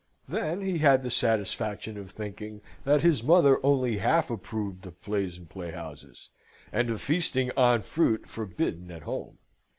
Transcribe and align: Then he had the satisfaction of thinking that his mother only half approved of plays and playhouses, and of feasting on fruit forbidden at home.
Then 0.27 0.61
he 0.61 0.79
had 0.79 1.03
the 1.03 1.11
satisfaction 1.11 1.95
of 1.95 2.09
thinking 2.09 2.59
that 2.85 3.01
his 3.03 3.21
mother 3.21 3.63
only 3.63 3.99
half 3.99 4.31
approved 4.31 4.83
of 4.87 4.99
plays 4.99 5.37
and 5.37 5.47
playhouses, 5.47 6.27
and 6.71 6.89
of 6.89 6.99
feasting 6.99 7.51
on 7.55 7.83
fruit 7.83 8.25
forbidden 8.27 8.89
at 8.89 9.03
home. 9.03 9.37